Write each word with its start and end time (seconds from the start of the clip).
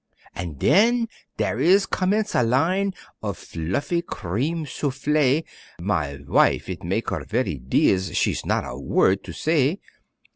An' 0.33 0.53
den 0.55 1.07
dere 1.37 1.59
is 1.59 1.85
commence 1.85 2.33
a 2.33 2.41
line 2.41 2.95
Of 3.21 3.37
fluffy 3.37 4.01
cream 4.01 4.65
soufflé, 4.65 5.43
My 5.79 6.17
vife 6.17 6.67
it 6.69 6.83
mak' 6.83 7.11
her 7.11 7.23
very 7.23 7.59
diz', 7.59 8.17
She's 8.17 8.43
not 8.43 8.63
a 8.65 8.73
vord 8.75 9.23
to 9.23 9.31
say. 9.31 9.79